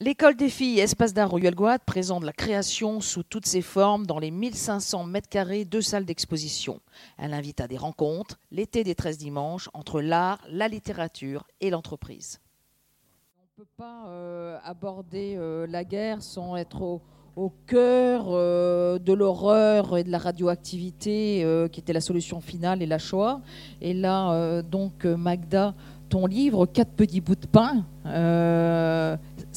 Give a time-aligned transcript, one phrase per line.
[0.00, 4.20] L'école des filles Espace d'art Royal Guad présente la création sous toutes ses formes dans
[4.20, 6.78] les 1500 mètres carrés de salles d'exposition.
[7.18, 12.38] Elle invite à des rencontres, l'été des 13 dimanches, entre l'art, la littérature et l'entreprise.
[13.40, 17.00] On ne peut pas euh, aborder euh, la guerre sans être
[17.34, 22.86] au, cœur euh, de l'horreur et de la radioactivité qui était la solution finale et
[22.86, 23.40] la Shoah.
[23.80, 25.74] Et là, donc, Magda,
[26.08, 27.84] ton livre, Quatre petits bouts de pain,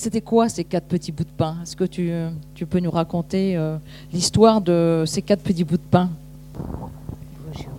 [0.01, 1.57] c'était quoi ces quatre petits bouts de pain?
[1.61, 3.77] Est-ce que tu, peux nous raconter euh,
[4.11, 6.09] l'histoire de ces quatre petits bouts de pain?
[6.57, 7.77] Bonjour.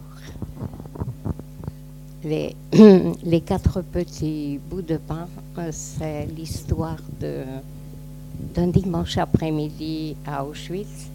[2.23, 2.55] Les,
[3.25, 5.27] les, quatre petits bouts de pain,
[5.59, 11.09] euh, c'est l'histoire d'un dimanche après-midi à Auschwitz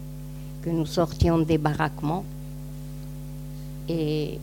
[0.60, 2.24] que nous sortions des baraquements
[3.88, 4.38] et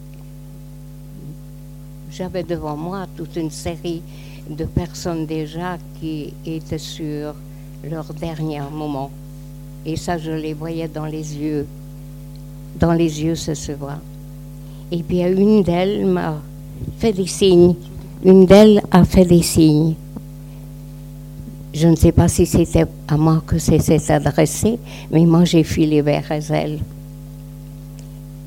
[2.10, 4.02] j'avais devant moi toute une série
[4.50, 7.36] de personnes déjà qui étaient sur
[7.84, 9.12] leur dernier moment.
[9.86, 11.68] Et ça, je les voyais dans les yeux.
[12.80, 14.00] Dans les yeux, ça se voit.
[14.92, 16.38] Et puis, une d'elles m'a
[16.98, 17.76] fait des signes.
[18.24, 19.96] Une d'elles a fait des signes.
[21.74, 24.80] Je ne sais pas si c'était à moi que c'est adressé,
[25.12, 26.80] mais moi, j'ai filé vers elle.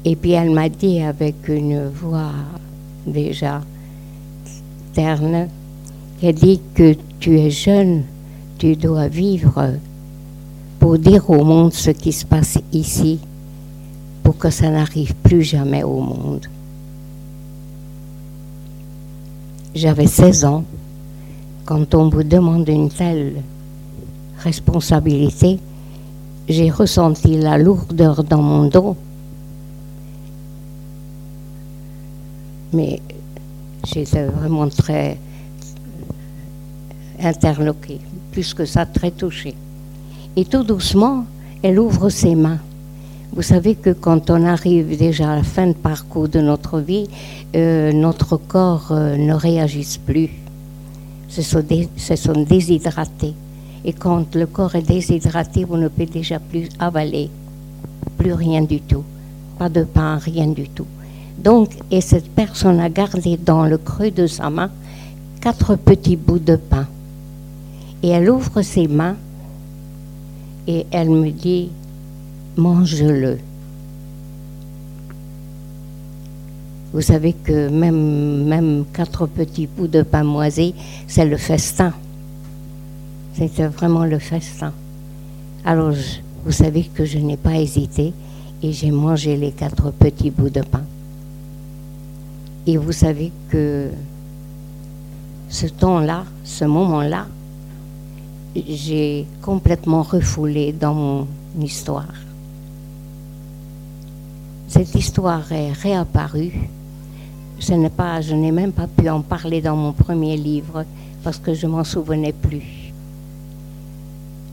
[0.04, 2.32] Et puis, elle m'a dit avec une voix
[3.06, 3.60] déjà
[4.94, 5.48] terne,
[6.22, 8.02] elle dit que tu es jeune,
[8.58, 9.74] tu dois vivre
[10.78, 13.18] pour dire au monde ce qui se passe ici,
[14.22, 16.46] pour que ça n'arrive plus jamais au monde.
[19.74, 20.64] J'avais 16 ans.
[21.64, 23.42] Quand on vous demande une telle
[24.38, 25.58] responsabilité,
[26.48, 28.96] j'ai ressenti la lourdeur dans mon dos.
[32.72, 33.00] Mais
[33.84, 35.18] j'étais vraiment très
[37.20, 38.00] interloquée,
[38.32, 39.54] plus que ça, très touchée.
[40.36, 41.24] Et tout doucement,
[41.62, 42.58] elle ouvre ses mains.
[43.32, 47.08] Vous savez que quand on arrive déjà à la fin de parcours de notre vie,
[47.54, 50.30] euh, notre corps euh, ne réagisse plus.
[51.28, 51.62] Se sont,
[51.96, 53.34] se sont déshydratés.
[53.84, 57.30] Et quand le corps est déshydraté, vous ne pouvez déjà plus avaler.
[58.16, 59.04] Plus rien du tout.
[59.58, 60.86] Pas de pain, rien du tout.
[61.38, 64.70] Donc, et cette personne a gardé dans le creux de sa main
[65.40, 66.86] quatre petits bouts de pain.
[68.02, 69.16] Et elle ouvre ses mains
[70.66, 71.70] et elle me dit,
[72.56, 73.38] mange-le.
[76.92, 80.74] Vous savez que même, même quatre petits bouts de pain moisi,
[81.06, 81.92] c'est le festin.
[83.34, 84.72] C'était vraiment le festin.
[85.64, 85.92] Alors,
[86.44, 88.12] vous savez que je n'ai pas hésité
[88.62, 90.84] et j'ai mangé les quatre petits bouts de pain.
[92.66, 93.88] Et vous savez que
[95.48, 97.26] ce temps-là, ce moment-là,
[98.56, 101.26] j'ai complètement refoulé dans mon
[101.60, 102.14] histoire.
[104.68, 106.52] Cette histoire est réapparue.
[107.96, 110.84] Pas, je n'ai même pas pu en parler dans mon premier livre
[111.24, 112.92] parce que je m'en souvenais plus.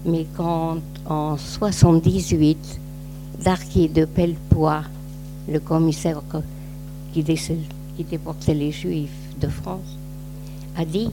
[0.05, 2.79] Mais quand en 78,
[3.43, 4.83] Darquier de Pellepoix,
[5.47, 6.21] le commissaire
[7.13, 7.23] qui
[8.03, 9.97] déportait les Juifs de France,
[10.75, 11.11] a dit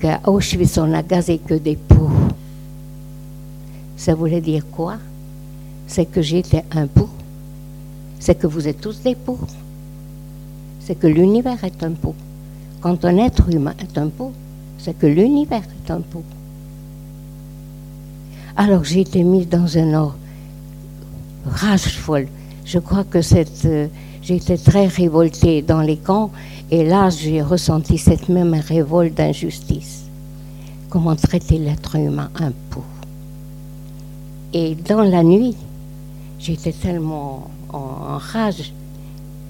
[0.00, 2.10] qu'à Auschwitz, on n'a gazé que des poux.
[3.96, 4.96] Ça voulait dire quoi?
[5.86, 7.08] C'est que j'étais un pou.
[8.18, 9.38] C'est que vous êtes tous des poux.
[10.80, 12.14] C'est que l'univers est un pou.
[12.80, 14.32] Quand un être humain est un pou,
[14.78, 16.22] c'est que l'univers est un pou.
[18.56, 20.10] Alors j'ai été mise dans une
[21.46, 22.28] rage folle.
[22.64, 23.86] Je crois que euh,
[24.22, 26.30] j'étais très révoltée dans les camps
[26.70, 30.04] et là, j'ai ressenti cette même révolte d'injustice.
[30.88, 32.80] Comment traiter l'être humain un peu?
[34.52, 35.56] Et dans la nuit,
[36.38, 38.72] j'étais tellement en, rage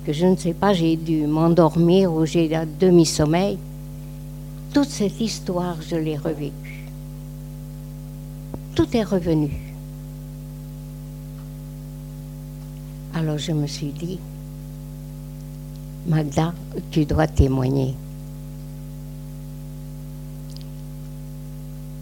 [0.07, 3.59] que je ne sais pas, j'ai dû m'endormir ou j'ai un demi-sommeil.
[4.73, 6.87] Toute cette histoire, je l'ai revécue.
[8.75, 9.51] Tout est revenu.
[13.15, 14.19] Alors je me suis dit,
[16.07, 16.53] Magda,
[16.91, 17.95] tu dois témoigner.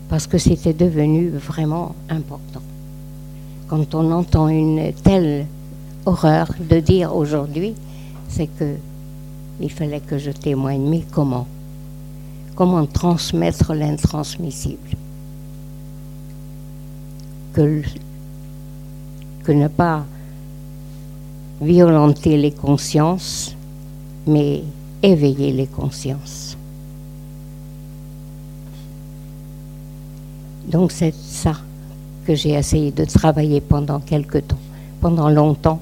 [0.08, 2.62] Parce que c'était devenu vraiment important.
[3.68, 5.46] Quand on entend une telle
[6.06, 7.74] horreur de dire aujourd'hui,
[8.28, 8.76] c'est que
[9.60, 10.88] il fallait que je témoigne.
[10.88, 11.46] Mais comment?
[12.54, 14.96] Comment transmettre l'intransmissible?
[17.52, 17.82] Que
[19.48, 20.04] ne pas
[21.60, 23.56] violenter les consciences,
[24.28, 24.62] mais
[25.02, 26.56] éveiller les consciences.
[30.70, 31.54] Donc c'est ça
[32.26, 34.58] que j'ai essayé de travailler pendant quelque temps,
[35.00, 35.80] pendant longtemps,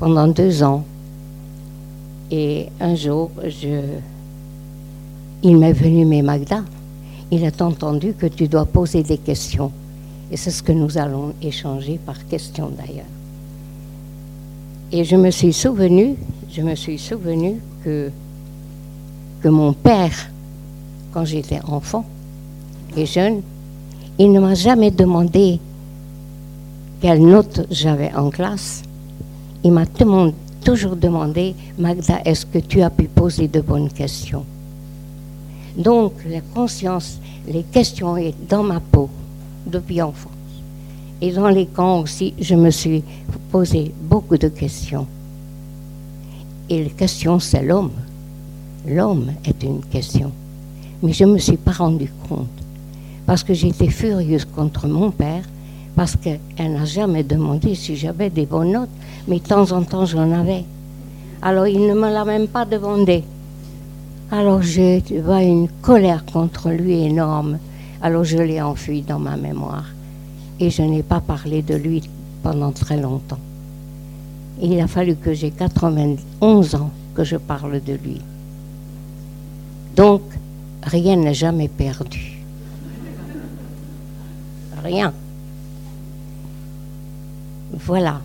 [0.00, 0.84] pendant deux ans.
[2.30, 3.30] Et un jour,
[5.44, 6.64] il m'est venu, mais Magda,
[7.30, 9.70] il a entendu que tu dois poser des questions.
[10.32, 13.04] Et c'est ce que nous allons échanger par question d'ailleurs.
[14.90, 16.16] Et je me suis souvenu,
[16.50, 20.28] je me suis souvenu que, mon père,
[21.12, 22.04] quand j'étais enfant
[22.96, 23.42] et jeune,
[24.18, 25.60] il ne m'a jamais demandé
[27.00, 28.82] quelle note j'avais en classe.
[29.62, 34.44] Il m'a toujours demandé, Magda, est-ce que tu as pu poser de bonnes questions?
[35.76, 39.08] Donc, la conscience, les questions sont dans ma peau
[39.64, 40.32] depuis enfance.
[41.20, 43.04] Et dans les camps aussi, je me suis
[43.52, 45.06] posé beaucoup de questions.
[46.68, 47.92] Et la question, c'est l'homme.
[48.86, 50.32] L'homme est une question.
[51.02, 52.46] Mais je ne me suis pas rendu compte.
[53.24, 55.44] Parce que j'étais furieuse contre mon père,
[55.94, 58.88] parce qu'elle n'a jamais demandé si j'avais des bonnes notes,
[59.28, 60.64] mais de temps en temps j'en avais.
[61.42, 63.22] Alors il ne me l'a même pas demandé.
[64.30, 67.58] Alors j'ai une colère contre lui énorme.
[68.02, 69.86] Alors je l'ai enfui dans ma mémoire.
[70.58, 72.02] Et je n'ai pas parlé de lui
[72.42, 73.38] pendant très longtemps.
[74.60, 78.20] Il a fallu que j'ai 91 ans que je parle de lui.
[79.94, 80.22] Donc,
[80.82, 82.38] rien n'est jamais perdu.
[84.82, 85.12] Rien.
[87.72, 88.20] Voilà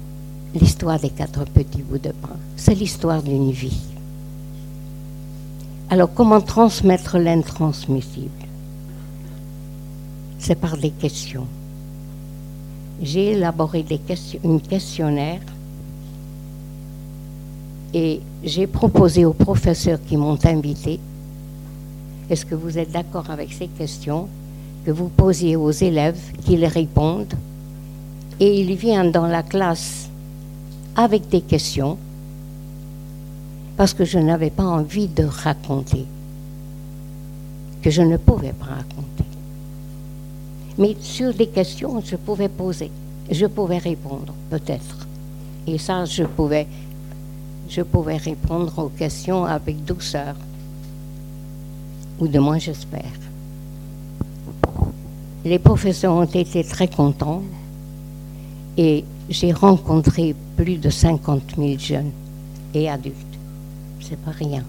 [0.54, 2.36] l'histoire des quatre petits bouts de pain.
[2.56, 3.82] C'est l'histoire d'une vie.
[5.90, 8.30] Alors, comment transmettre l'intransmissible?
[10.40, 11.48] C'est par des questions.
[13.02, 14.00] J'ai élaboré des
[14.44, 15.42] une questionnaire
[17.94, 21.00] et j'ai proposé aux professeurs qui m'ont invité,
[22.30, 24.28] est-ce que vous êtes d'accord avec ces questions,
[24.86, 27.34] que vous posiez aux élèves, qu'ils répondent,
[28.40, 30.10] et ils viennent dans la classe
[30.96, 31.98] avec des questions,
[33.78, 36.06] parce que je n'avais pas envie de raconter,
[37.82, 39.26] que je ne pouvais pas raconter.
[40.78, 42.90] Mais sur des questions, je pouvais poser,
[43.30, 45.08] je pouvais répondre, peut-être.
[45.68, 46.68] Et ça, je pouvais
[47.72, 50.36] je pouvais répondre aux questions avec douceur.
[52.20, 53.16] Ou de moins, j'espère.
[55.46, 57.44] Les professeurs ont été très contents
[58.78, 62.12] et j'ai rencontré plus de 50 000 jeunes
[62.74, 63.16] et adultes.
[64.02, 64.64] C'est pas rien.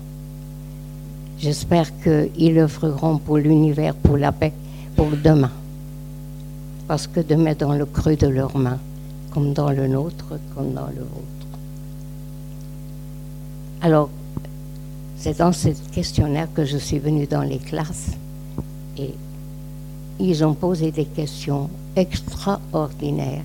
[1.39, 4.53] J'espère qu'ils œuvreront pour l'univers, pour la paix,
[4.95, 5.51] pour demain.
[6.87, 8.79] Parce que demain, dans le creux de leurs mains,
[9.33, 11.42] comme dans le nôtre, comme dans le vôtre.
[13.85, 14.11] Alors,
[15.17, 18.13] c'est dans ce questionnaire que je suis venue dans les classes
[18.97, 19.11] et
[20.21, 23.45] ils ont posé des questions extraordinaires.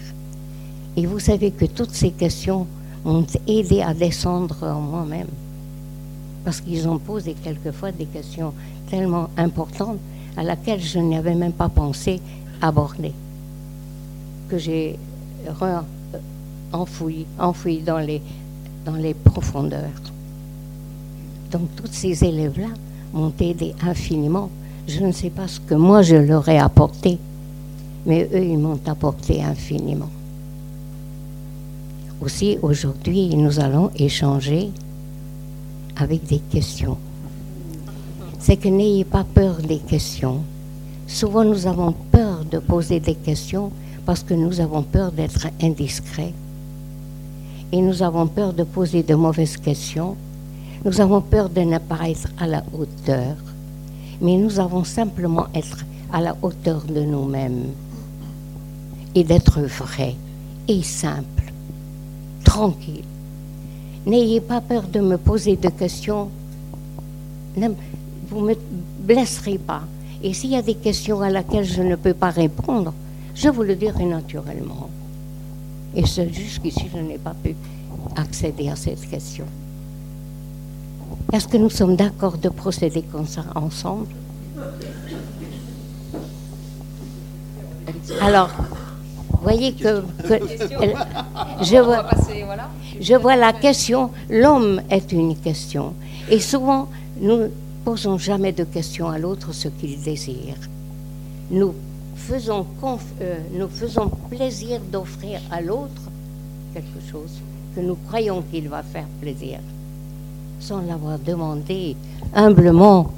[0.95, 2.67] Et vous savez que toutes ces questions
[3.03, 5.27] m'ont aidé à descendre en moi-même.
[6.45, 8.53] Parce qu'ils ont posé quelquefois des questions
[8.91, 9.97] tellement importantes
[10.35, 12.21] à laquelle je n'avais même pas pensé
[12.61, 13.11] aborder.
[14.49, 14.99] Que j'ai
[16.71, 18.21] enfoui, enfoui dans les,
[18.85, 19.89] dans les profondeurs.
[21.51, 22.69] Donc tous ces élèves-là
[23.13, 24.49] m'ont aidé infiniment.
[24.87, 27.17] Je ne sais pas ce que moi je leur ai apporté,
[28.05, 30.09] mais eux, ils m'ont apporté infiniment.
[32.21, 34.71] Aussi, aujourd'hui, nous allons échanger
[35.97, 36.97] avec des questions.
[38.39, 40.41] C'est que n'ayez pas peur des questions.
[41.05, 43.71] Souvent, nous avons peur de poser des questions
[44.05, 46.33] parce que nous avons peur d'être indiscrets.
[47.71, 50.15] Et nous avons peur de poser de mauvaises questions
[50.85, 53.35] nous avons peur de être à la hauteur,
[54.21, 57.65] mais nous avons simplement être à la hauteur de nous-mêmes
[59.15, 60.15] et d'être vrai
[60.67, 61.51] et simple,
[62.43, 63.03] tranquille.
[64.05, 66.29] N'ayez pas peur de me poser de questions.
[67.55, 68.55] Vous ne me
[68.99, 69.81] blesserez pas.
[70.23, 72.93] Et s'il y a des questions à laquelle je ne peux pas répondre,
[73.35, 74.89] je vous le dirai naturellement.
[75.95, 77.55] Et c'est jusqu'ici, je n'ai pas pu
[78.15, 79.45] accéder à cette question.
[81.33, 84.07] Est-ce que nous sommes d'accord de procéder comme ça ensemble?
[88.21, 88.49] Alors,
[89.41, 90.03] voyez que,
[91.61, 95.93] je, vois, la question, l'homme est une question.
[96.29, 96.87] Et souvent,
[97.19, 97.47] nous ne
[97.83, 100.55] posons jamais de questions à l'autre ce qu'il désire.
[101.51, 101.73] Nous
[102.15, 102.65] faisons,
[103.21, 106.03] euh, nous faisons plaisir d'offrir à l'autre
[106.73, 107.41] quelque chose
[107.75, 109.59] que nous croyons qu'il va faire plaisir
[110.59, 111.95] sans l'avoir demandé
[112.33, 113.11] humblement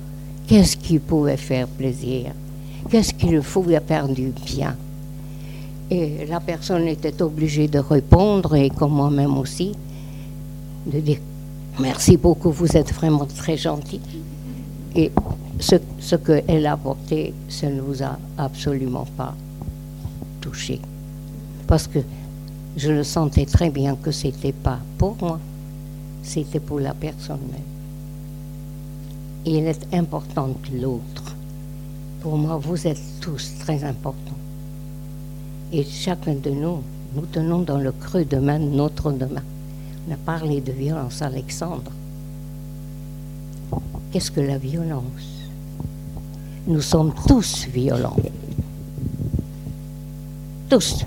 [0.48, 2.32] qu'est-ce qui pouvait faire plaisir?
[2.90, 4.76] Qu'est-ce qu'il faut faire du bien?
[5.92, 9.74] Et la personne était obligée de répondre, et comme moi-même aussi,
[10.86, 11.20] de dire
[11.80, 14.02] merci beaucoup, vous êtes vraiment très gentil.
[14.96, 15.12] Et
[15.60, 19.36] ce, ce qu'elle a apporté, ça ne nous a absolument pas
[20.42, 20.80] touché.
[21.68, 22.00] Parce que
[22.78, 25.40] je le sentais très bien que ce n'était pas pour moi,
[26.24, 27.62] c'était pour la personne même.
[29.46, 31.36] Il est important l'autre.
[32.22, 34.38] Pour moi, vous êtes tous très importants.
[35.72, 36.82] Et chacun de nous,
[37.16, 39.44] nous tenons dans le creux de main notre demain.
[40.08, 41.92] On a parlé de violence, Alexandre.
[44.12, 45.04] Qu'est-ce que la violence?
[46.68, 48.18] Nous sommes tous violents.
[50.70, 51.06] Tous.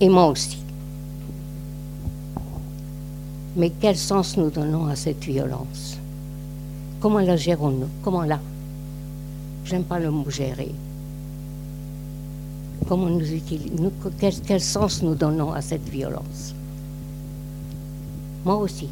[0.00, 0.65] Et moi aussi.
[3.56, 5.96] Mais quel sens nous donnons à cette violence?
[7.00, 7.88] Comment la gérons-nous?
[8.02, 8.38] Comment la
[9.64, 10.70] J'aime pas le mot gérer.
[14.46, 16.54] Quel, sens nous donnons à cette violence?
[18.44, 18.88] Moi aussi.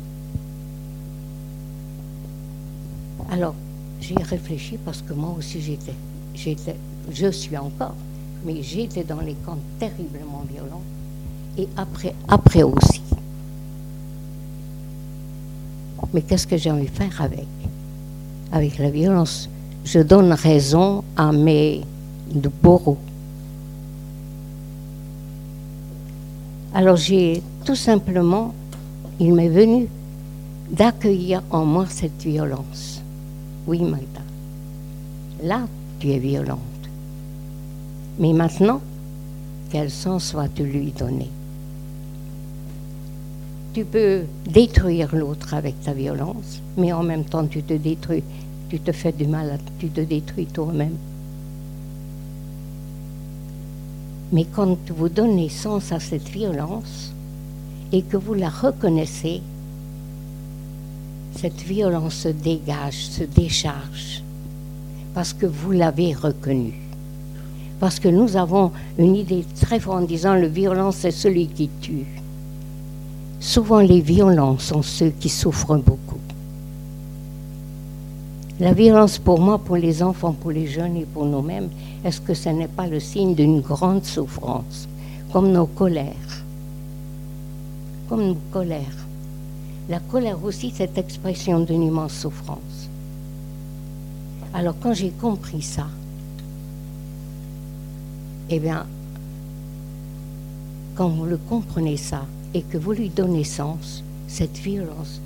[3.30, 3.54] Alors,
[4.00, 6.76] j'ai réfléchi parce que moi aussi j'étais,
[7.12, 7.94] je suis encore,
[8.44, 10.83] mais j'étais dans les camps terriblement violents
[11.56, 13.04] et après aussi.
[16.14, 17.47] Mais qu'est-ce que j'ai envie de faire avec?
[18.52, 19.50] Avec la violence.
[19.85, 21.83] Je donne raison à mes
[22.62, 22.99] bourreaux.
[26.73, 28.54] Alors j'ai tout simplement,
[29.18, 29.88] il m'est venu
[30.71, 33.02] d'accueillir en moi cette violence.
[33.66, 34.21] Oui, Magda.
[35.42, 35.66] Là,
[35.99, 36.59] tu es violente.
[38.21, 38.80] Mais maintenant,
[39.71, 41.30] quel sens vas-tu lui donner?
[43.75, 48.23] Tu peux détruire l'autre avec ta violence, mais en même temps, tu te détruis,
[48.69, 50.95] tu te fais du mal, tu te détruis toi-même.
[54.31, 57.12] Mais quand vous donnez sens à cette violence
[57.90, 59.43] et que vous la reconnaissez,
[61.37, 64.23] cette violence se dégage, se décharge,
[65.14, 66.81] parce que vous l'avez reconnue.
[67.81, 71.69] Parce que nous avons une idée très forte en disant le violent, c'est celui qui
[71.81, 72.07] tue.
[73.45, 76.19] Souvent, les violents sont ceux qui souffrent beaucoup.
[78.59, 81.69] La violence pour moi, pour les enfants, pour les jeunes et pour nous-mêmes,
[82.07, 84.89] est-ce que ce n'est pas le signe d'une grande souffrance,
[85.31, 86.43] comme nos colères
[88.09, 89.07] Comme nos colères.
[89.91, 92.89] La colère aussi, cette expression d'une immense souffrance.
[94.55, 95.87] Alors quand j'ai compris ça,
[98.49, 98.87] eh bien,
[100.95, 102.23] quand vous le comprenez ça
[102.55, 105.21] et que vous lui donnez sens, cette violence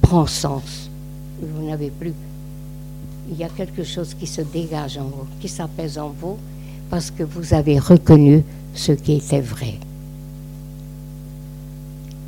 [0.00, 0.88] prend sens.
[1.42, 2.14] Vous n'avez plus.
[3.30, 6.38] Il y a quelque chose qui se dégage en vous, qui s'apaise en vous,
[6.88, 9.74] parce que vous avez reconnu ce qui était vrai.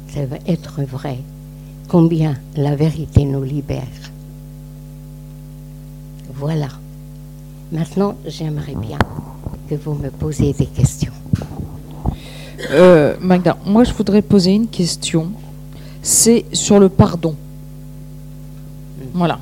[0.09, 1.19] Ça va être vrai.
[1.89, 3.87] Combien la vérité nous libère.
[6.35, 6.69] Voilà.
[7.73, 8.99] Maintenant, j'aimerais bien
[9.69, 11.10] que vous me posiez des questions.
[12.73, 15.29] Euh, Magda, moi je voudrais poser une question.
[16.03, 17.35] C'est sur le pardon.
[19.15, 19.39] Voilà.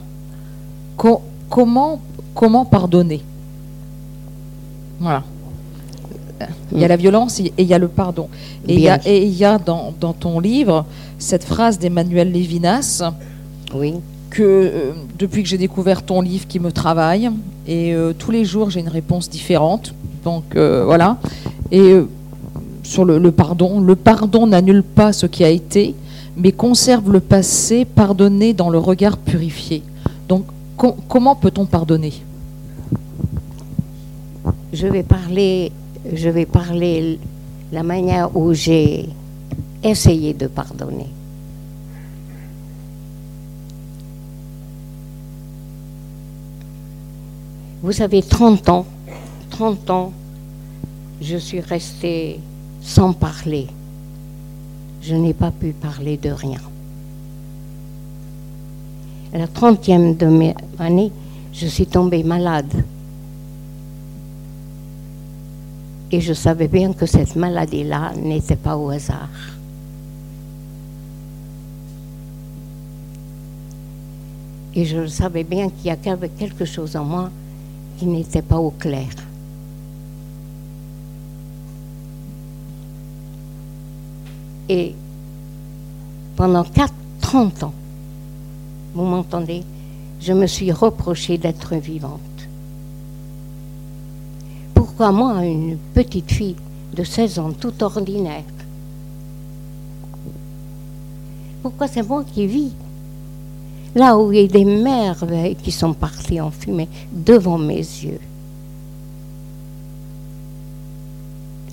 [0.96, 2.00] Co- comment,
[2.34, 3.22] comment pardonner?
[5.00, 5.22] Voilà.
[6.72, 8.28] Il y a la violence et il y a le pardon.
[8.68, 9.12] Et il y a, Bien.
[9.12, 10.84] et il y a dans, dans ton livre
[11.18, 13.02] cette phrase d'Emmanuel Lévinas
[13.74, 13.94] Oui,
[14.30, 17.28] que euh, depuis que j'ai découvert ton livre qui me travaille
[17.66, 19.92] et euh, tous les jours j'ai une réponse différente
[20.24, 21.16] donc euh, voilà
[21.72, 22.08] et euh,
[22.88, 23.80] sur le, pardon.
[23.80, 25.94] Le pardon n'annule pas ce qui a été
[26.40, 29.82] mais conserve le passé pardonné dans le regard purifié.
[30.28, 30.44] Donc
[30.76, 32.12] co- comment peut-on pardonner?
[34.72, 35.72] Je vais parler,
[36.12, 37.18] je vais parler
[37.72, 39.08] la manière où j'ai
[39.82, 41.08] essayé de pardonner.
[47.82, 48.86] Vous avez 30 ans,
[49.50, 50.12] 30 ans,
[51.20, 52.40] je suis restée
[52.80, 53.66] sans parler.
[55.02, 56.60] Je n'ai pas pu parler de rien.
[59.32, 61.12] La 30e de mes années,
[61.52, 62.84] je suis tombée malade.
[66.10, 69.28] Et je savais bien que cette maladie-là n'était pas au hasard.
[74.74, 77.30] Et je savais bien qu'il y avait quelque chose en moi
[77.98, 79.08] qui n'était pas au clair.
[84.68, 84.94] Et
[86.36, 87.74] pendant 4, 30 ans,
[88.94, 89.64] vous m'entendez
[90.20, 92.20] je me suis reproché d'être vivante.
[94.74, 96.56] Pourquoi moi, une petite fille
[96.94, 98.44] de 16 ans, tout ordinaire?
[101.62, 102.72] Pourquoi c'est moi qui vis?
[103.94, 108.20] Là où il y a des merveilles qui sont parties en fumée devant mes yeux.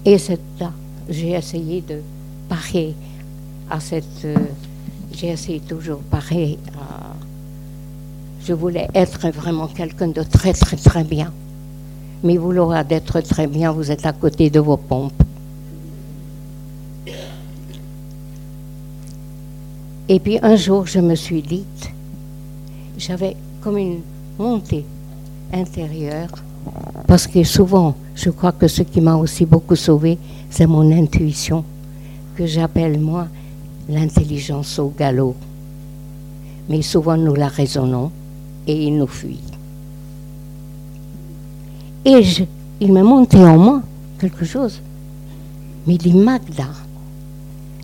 [0.05, 0.71] Et c'est là,
[1.09, 2.01] j'ai essayé de
[2.47, 2.93] parer
[3.69, 4.25] à cette.
[4.25, 4.35] Euh,
[5.11, 6.57] j'ai essayé toujours à.
[8.41, 11.33] Je voulais être vraiment quelqu'un de très, très, très bien.
[12.23, 15.23] Mais vouloir d'être très bien, vous êtes à côté de vos pompes.
[20.07, 21.65] Et puis un jour, je me suis dit,
[22.97, 24.01] j'avais comme une
[24.37, 24.85] montée
[25.51, 26.29] intérieure,
[27.07, 30.19] parce que souvent, je crois que ce qui m'a aussi beaucoup sauvé,
[30.51, 31.63] c'est mon intuition,
[32.35, 33.27] que j'appelle moi
[33.89, 35.35] l'intelligence au galop.
[36.69, 38.11] Mais souvent, nous la raisonnons
[38.67, 39.41] et il nous fuit.
[42.05, 42.21] Et
[42.81, 43.81] il m'a monté en moi
[44.19, 44.81] quelque chose.
[45.87, 46.67] Mais dit, Magda,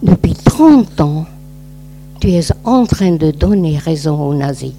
[0.01, 1.25] depuis 30 ans,
[2.19, 4.73] tu es en train de donner raison aux nazis.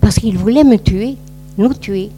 [0.00, 1.16] Parce qu'ils voulaient me tuer,
[1.56, 2.10] nous tuer.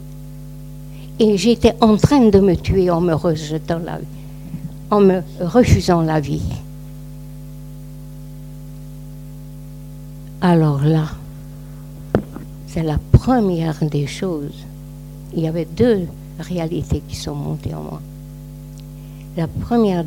[1.25, 4.05] Et j'étais en train de me tuer en me rejetant la vie,
[4.91, 6.43] en me refusant la vie.
[10.41, 11.07] Alors là,
[12.67, 14.65] c'est la première des choses.
[15.33, 16.07] Il y avait deux
[16.39, 18.01] réalités qui sont montées en moi.
[19.37, 20.03] La première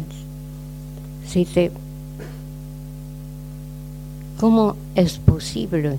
[1.24, 1.70] c'était
[4.36, 5.96] comment est-ce possible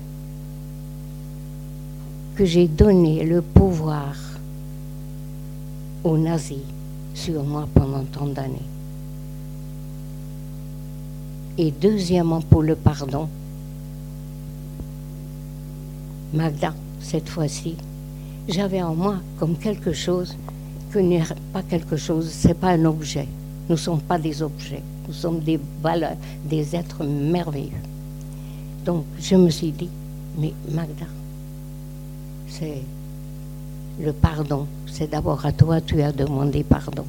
[2.35, 4.13] que j'ai donné le pouvoir
[6.07, 6.57] aux nazis
[7.13, 8.55] sur moi pendant tant d'années.
[11.57, 13.27] Et deuxièmement, pour le pardon,
[16.33, 17.75] Magda, cette fois-ci,
[18.47, 20.35] j'avais en moi comme quelque chose
[20.91, 23.27] que n'est pas quelque chose, c'est pas un objet.
[23.67, 24.83] Nous ne sommes pas des objets.
[25.07, 27.83] Nous sommes des valeurs, des êtres merveilleux.
[28.85, 29.89] Donc, je me suis dit,
[30.37, 31.05] mais Magda,
[32.47, 32.83] c'est
[33.99, 34.67] le pardon.
[34.87, 37.05] C'est d'abord à toi, tu as demandé pardon.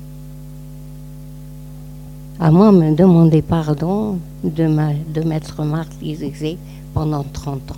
[2.40, 6.56] À moi, me demander pardon de, ma, de m'être martyrisé
[6.94, 7.76] pendant 30 ans.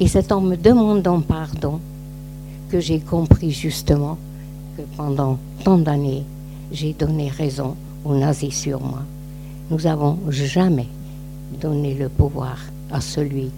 [0.00, 1.80] Et c'est en me demandant pardon
[2.70, 4.16] que j'ai compris justement
[4.76, 6.24] que pendant tant d'années,
[6.72, 9.02] j'ai donné raison aux nazis sur moi.
[9.70, 10.88] Nous n'avons jamais
[11.60, 12.56] donné le pouvoir
[12.90, 13.50] à celui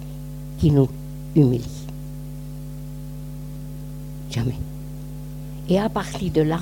[0.59, 0.89] qui nous
[1.35, 1.87] humilie.
[4.31, 4.55] Jamais.
[5.69, 6.59] Et à partir de là,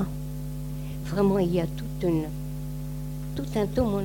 [1.05, 4.03] vraiment, il y a tout un, tout, mon,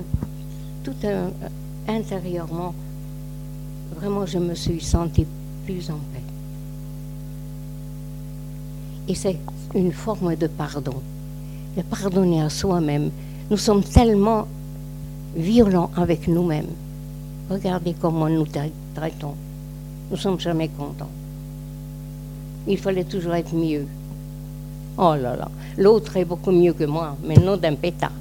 [0.84, 1.30] tout un,
[1.86, 2.74] intérieurement,
[3.96, 5.26] vraiment, je me suis sentie
[5.64, 6.22] plus en paix.
[9.08, 9.38] Et c'est
[9.74, 11.00] une forme de pardon.
[11.76, 13.10] De pardonner à soi-même.
[13.50, 14.46] Nous sommes tellement
[15.34, 16.68] violents avec nous-mêmes.
[17.50, 18.46] Regardez comment nous
[18.94, 19.34] traitons.
[20.10, 21.10] Nous ne sommes jamais contents.
[22.66, 23.86] Il fallait toujours être mieux.
[24.96, 28.12] Oh là là, l'autre est beaucoup mieux que moi, mais non d'un pétard.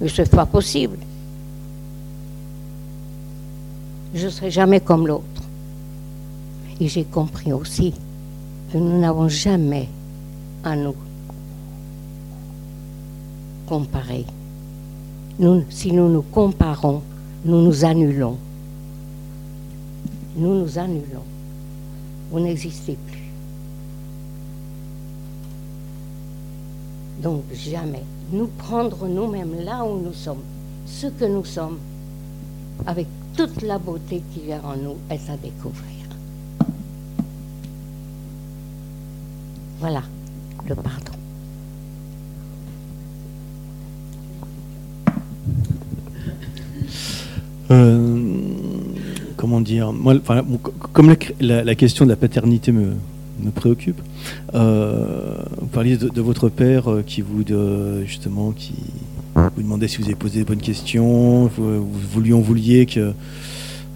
[0.00, 0.98] Mais ce n'est pas possible.
[4.14, 5.24] Je ne serai jamais comme l'autre.
[6.80, 7.92] Et j'ai compris aussi
[8.72, 9.88] que nous n'avons jamais
[10.62, 10.94] à nous
[13.66, 14.24] comparer.
[15.70, 17.02] Si nous nous comparons,
[17.44, 18.38] nous nous annulons.
[20.38, 21.24] Nous nous annulons.
[22.30, 23.28] Vous n'existez plus.
[27.22, 28.04] Donc jamais.
[28.30, 30.42] Nous prendre nous-mêmes là où nous sommes,
[30.86, 31.78] ce que nous sommes,
[32.86, 35.84] avec toute la beauté qui vient en nous, est à découvrir.
[39.80, 40.02] Voilà
[40.68, 41.12] le pardon.
[47.70, 48.07] Euh,
[49.60, 50.14] dire Moi,
[50.92, 52.92] comme la, question de la paternité me,
[53.54, 54.00] préoccupe,
[54.54, 57.44] euh, vous parliez de, votre père euh, qui vous
[58.04, 58.74] justement qui
[59.34, 63.12] vous demandait si vous avez posé des bonnes questions, vous, lui en vouliez que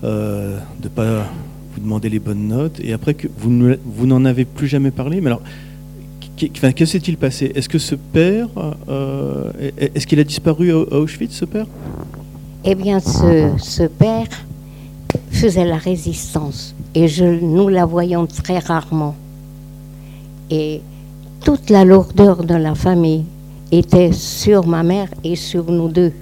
[0.02, 1.26] de ne pas
[1.74, 5.20] vous demander les bonnes notes, et après que vous, vous n'en avez plus jamais parlé.
[5.20, 5.42] Mais alors,
[6.74, 7.52] que s'est-il passé?
[7.54, 8.48] Est-ce que ce père,
[8.88, 11.66] euh, est-ce qu'il a disparu à Auschwitz, ce père?
[12.64, 14.26] Eh bien, ce, père
[15.32, 19.16] faisait la résistance et je, nous la voyons très rarement.
[20.50, 20.80] Et
[21.44, 23.24] toute la lourdeur de la famille
[23.72, 26.12] était sur ma mère et sur nous deux.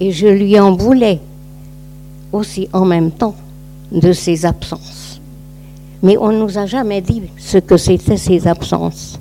[0.00, 1.20] Et je lui en voulais
[2.32, 3.36] aussi en même temps
[3.92, 5.20] de ses absences.
[6.02, 9.18] Mais on ne nous a jamais dit ce que c'était ces absences.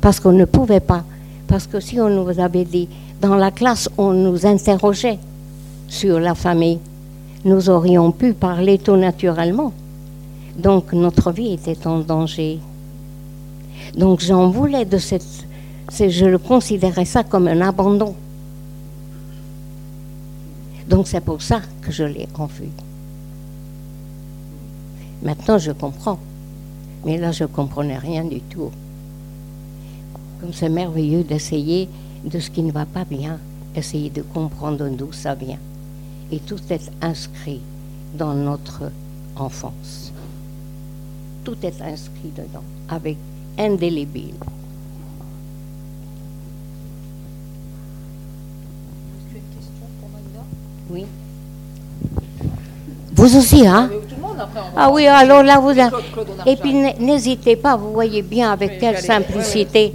[0.00, 1.04] Parce qu'on ne pouvait pas.
[1.46, 2.88] Parce que si on nous avait dit,
[3.20, 5.18] dans la classe, on nous interrogeait
[5.90, 6.78] sur la famille,
[7.44, 9.72] nous aurions pu parler tout naturellement.
[10.56, 12.60] Donc notre vie était en danger.
[13.96, 15.26] Donc j'en voulais de cette...
[15.92, 18.14] Je le considérais ça comme un abandon.
[20.88, 22.68] Donc c'est pour ça que je l'ai enfui.
[25.22, 26.20] Maintenant je comprends.
[27.04, 28.70] Mais là je ne comprenais rien du tout.
[30.40, 31.88] Comme c'est merveilleux d'essayer
[32.24, 33.38] de ce qui ne va pas bien,
[33.74, 35.58] essayer de comprendre d'où ça vient.
[36.32, 37.60] Et tout est inscrit
[38.14, 38.90] dans notre
[39.36, 40.12] enfance.
[41.44, 43.16] Tout est inscrit dedans, avec
[43.58, 44.34] indélébile.
[50.90, 51.04] Oui.
[53.12, 53.90] Vous aussi, hein?
[54.76, 55.70] Ah oui, alors là, vous...
[56.46, 59.92] Et puis n'hésitez pas, vous voyez bien avec quelle simplicité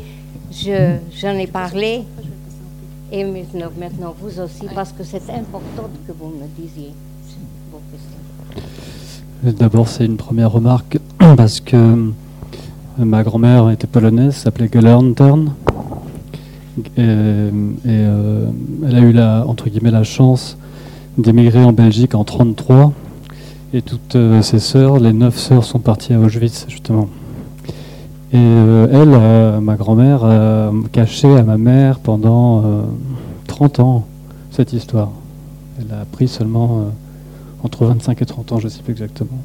[0.51, 2.03] j'en ai parlé.
[3.11, 6.91] Et maintenant, maintenant, vous aussi, parce que c'est important que vous me disiez
[7.71, 9.57] vos questions.
[9.59, 10.97] D'abord, c'est une première remarque,
[11.37, 12.11] parce que euh,
[12.97, 15.53] ma grand-mère était polonaise, s'appelait Gelernturn.
[16.97, 18.47] Et, et euh,
[18.87, 20.57] elle a eu la, entre guillemets, la chance
[21.17, 22.91] d'émigrer en Belgique en 1933.
[23.73, 27.09] Et toutes euh, ses sœurs, les neuf sœurs, sont parties à Auschwitz, justement.
[28.35, 32.63] Et euh, elle, euh, ma grand-mère, a caché à ma mère pendant
[33.47, 34.05] 30 ans
[34.51, 35.11] cette histoire.
[35.79, 36.85] Elle a appris seulement
[37.63, 39.39] entre 25 et 30 ans, je ne sais plus exactement.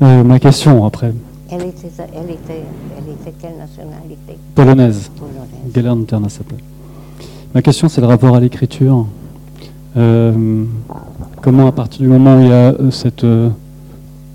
[0.00, 1.12] ma question après.
[1.50, 2.64] Elle était, elle était,
[2.98, 4.38] elle était quelle nationalité?
[4.54, 5.10] Polonaise.
[5.72, 6.32] Polonaise.
[6.32, 6.58] s'appelle.
[7.54, 9.06] Ma question, c'est le rapport à l'écriture.
[9.96, 10.64] Euh,
[11.40, 13.50] comment, à partir du moment où il y a euh, cette, euh,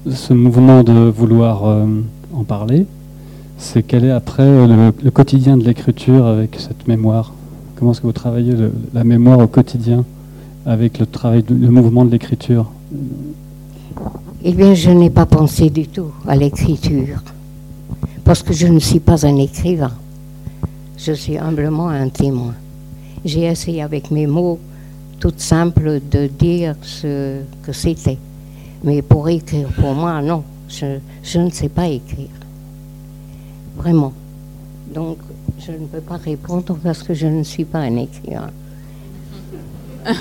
[0.10, 1.86] ce mouvement de vouloir
[2.34, 2.86] en parler,
[3.60, 7.34] c'est quel est après le, quotidien de l'écriture avec cette mémoire
[7.76, 8.54] Comment est-ce que vous travaillez
[8.93, 10.04] la mémoire au quotidien
[10.65, 12.72] avec le travail, mouvement de l'écriture?
[14.43, 17.22] Eh bien, je n'ai pas pensé du tout à l'écriture,
[18.26, 19.91] parce que je ne suis pas un écrivain.
[20.98, 22.54] Je suis humblement un témoin.
[23.24, 24.60] J'ai essayé avec mes mots
[25.19, 28.17] toute simple de dire ce que c'était.
[28.84, 32.28] Mais pour écrire, pour moi, non, je, ne sais pas écrire.
[33.77, 34.13] Vraiment.
[34.93, 35.17] Donc,
[35.60, 38.49] je ne peux pas répondre parce que je ne suis pas un écrivain.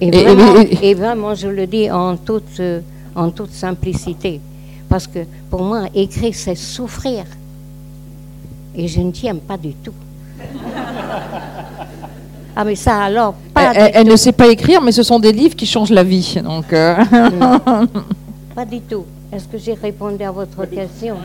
[0.00, 2.60] et, vraiment, et, vraiment, je le dis en toute,
[3.14, 4.40] en toute simplicité.
[4.88, 7.24] Parce que pour moi, écrire, c'est souffrir.
[8.74, 9.94] Et je ne tiens pas du tout.
[12.54, 15.56] Ah, mais ça alors, pas Elle, ne sait pas écrire, mais ce sont des livres
[15.56, 16.36] qui changent la vie.
[16.44, 16.96] Donc, euh.
[18.54, 19.06] Pas du tout.
[19.32, 21.16] Est-ce que j'ai répondu à votre question?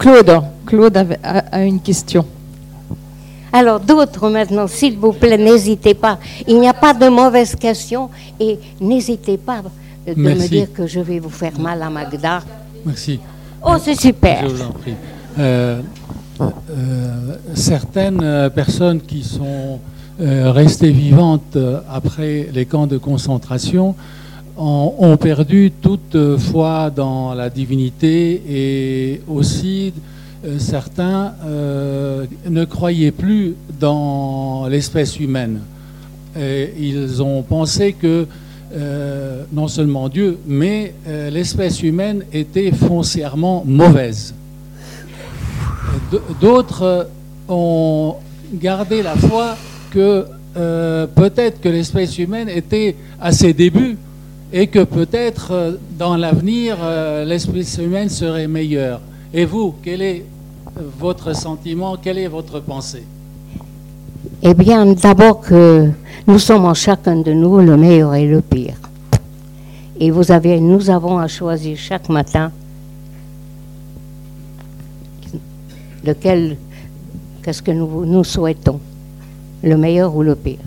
[0.00, 2.24] Claude, Claude a, une question.
[3.52, 6.18] Alors, d'autres maintenant, s'il vous plaît, n'hésitez pas.
[6.48, 8.08] Il n'y a pas de mauvaises questions
[8.38, 9.62] et n'hésitez pas
[10.06, 12.42] de me dire que je vais vous faire mal à Magda.
[12.86, 13.20] Merci.
[13.62, 14.48] Oh, c'est super.
[14.48, 14.94] Je vous en prie.
[15.38, 15.82] Euh,
[16.40, 19.80] euh, certaines personnes qui sont
[20.20, 23.94] euh, restées vivantes euh, après les camps de concentration
[24.62, 29.92] ont, perdu toute foi dans la divinité et aussi
[30.44, 31.32] euh, certains
[32.48, 35.60] ne croyaient plus dans l'espèce humaine.
[36.36, 38.26] ils ont pensé que
[39.52, 40.94] non seulement Dieu, mais
[41.30, 44.34] l'espèce humaine était foncièrement mauvaise.
[46.40, 47.08] D'autres
[47.48, 48.16] ont
[48.54, 49.56] gardé la foi
[49.90, 50.24] que
[50.56, 53.96] euh, peut-être que l'espèce humaine était à ses débuts
[54.52, 59.00] et que peut-être euh, dans l'avenir euh, l'espèce humaine serait meilleure.
[59.32, 60.24] Et vous, quel est
[60.98, 63.04] votre sentiment, quelle est votre pensée?
[64.42, 65.90] Eh bien, d'abord que
[66.26, 68.76] nous sommes en chacun de nous le meilleur et le pire.
[69.98, 72.50] Et vous avez, nous avons à choisir chaque matin
[76.04, 76.56] lequel,
[77.42, 78.80] qu'est-ce que nous, nous souhaitons
[79.62, 80.58] le meilleur ou le pire.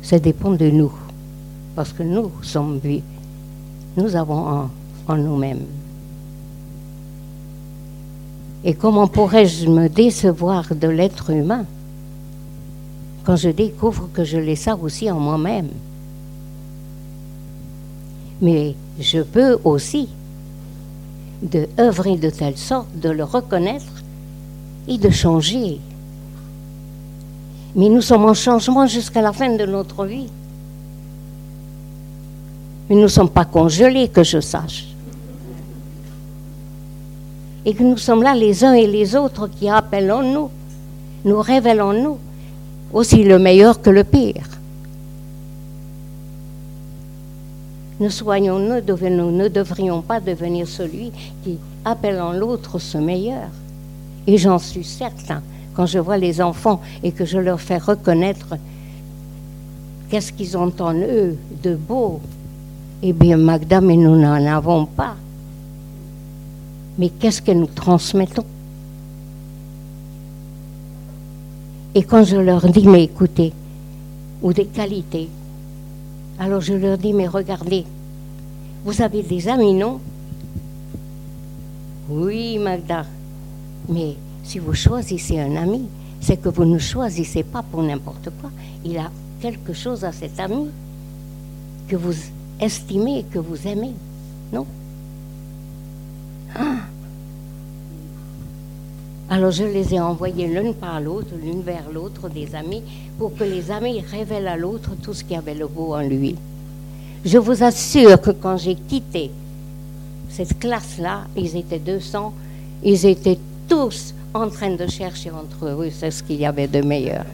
[0.00, 0.92] Ça dépend de nous.
[1.74, 3.02] Parce que nous sommes vus.
[3.98, 4.70] Nous avons
[5.08, 5.66] en, nous-mêmes.
[8.62, 11.64] Et comment pourrais-je me décevoir de l'être humain
[13.24, 15.70] quand je découvre que je l'ai ça aussi en moi-même?
[18.40, 20.08] Mais je peux aussi
[21.42, 24.04] de œuvrer de telle sorte de le reconnaître
[24.86, 25.80] et de changer
[27.74, 30.28] Mais nous sommes en changement jusqu'à la fin de notre vie.
[32.88, 34.86] Mais nous ne sommes pas congelés, que je sache.
[37.64, 40.50] Et que nous sommes là les uns et les autres qui appelons nous,
[41.24, 42.18] nous révélons nous,
[42.92, 44.48] aussi le meilleur que le pire.
[48.00, 51.10] Ne soignons-nous, nous ne devrions pas devenir celui
[51.42, 53.48] qui appelle en l'autre ce meilleur.
[54.26, 55.42] Et j'en suis certain,
[55.74, 58.56] quand je vois les enfants et que je leur fais reconnaître
[60.10, 62.20] qu'est-ce qu'ils ont en eux de beau,
[63.02, 65.14] eh bien, Magda, mais nous n'en avons pas.
[66.98, 68.44] Mais qu'est-ce que nous transmettons?
[71.94, 73.52] Et quand je leur dis, mais écoutez,
[74.42, 75.28] ou des qualités,
[76.38, 77.84] alors je leur dis, mais regardez,
[78.84, 80.00] vous avez des amis, non?
[82.08, 83.04] Oui, Magda.
[83.88, 85.88] Mais si vous choisissez un ami,
[86.20, 88.50] c'est que vous ne choisissez pas pour n'importe quoi.
[88.84, 90.66] Il a quelque chose à cet ami
[91.86, 92.14] que vous
[92.60, 93.92] estimez que vous aimez.
[94.52, 94.66] Non?
[96.54, 96.76] Ah.
[99.30, 102.82] Alors je les ai envoyés l'une par l'autre, l'une vers l'autre, des amis,
[103.18, 106.34] pour que les amis révèlent à l'autre tout ce qui avait le beau en lui.
[107.24, 109.30] Je vous assure que quand j'ai quitté
[110.30, 112.32] cette classe-là, ils étaient 200,
[112.84, 117.24] ils étaient tous en train de chercher entre eux ce qu'il y avait de meilleur.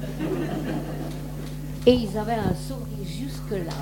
[1.86, 3.72] Et ils avaient un sourire jusque-là